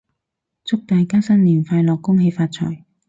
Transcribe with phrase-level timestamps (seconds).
[0.65, 2.01] 祝大家新年快樂！
[2.01, 2.85] 恭喜發財！